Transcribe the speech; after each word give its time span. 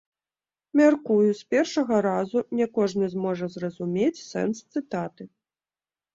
Мяркую, 0.79 1.17
з 1.39 1.53
першага 1.55 1.99
разу 2.07 2.39
не 2.61 2.67
кожны 2.79 3.05
зможа 3.17 3.45
зразумець 3.59 4.25
сэнс 4.31 4.57
цытаты. 4.77 5.23